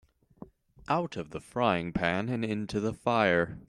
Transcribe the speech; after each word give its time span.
Out 0.87 1.15
of 1.15 1.29
the 1.29 1.39
frying 1.39 1.93
pan 1.93 2.27
into 2.43 2.79
the 2.79 2.91
fire. 2.91 3.59